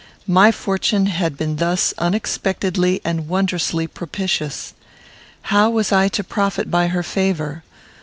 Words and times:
My 0.25 0.51
fortune 0.51 1.05
had 1.05 1.37
been 1.37 1.57
thus 1.57 1.93
unexpectedly 1.99 3.01
and 3.05 3.27
wondrously 3.27 3.85
propitious. 3.85 4.73
How 5.43 5.69
was 5.69 5.91
I 5.91 6.07
to 6.07 6.23
profit 6.23 6.71
by 6.71 6.87
her 6.87 7.03
favour? 7.03 7.63